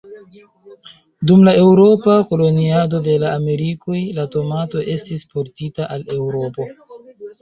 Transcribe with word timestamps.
Dum 1.31 1.43
la 1.47 1.51
eŭropa 1.63 2.15
koloniado 2.31 3.01
de 3.09 3.17
la 3.25 3.35
Amerikoj, 3.41 4.01
la 4.21 4.27
tomato 4.37 4.83
estis 4.95 5.29
portita 5.37 5.91
al 5.99 6.09
Eŭropo. 6.21 6.71